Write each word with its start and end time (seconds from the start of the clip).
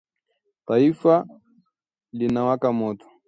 Taifa 0.65 1.15
linawaka 2.13 2.71
moto 2.79 3.07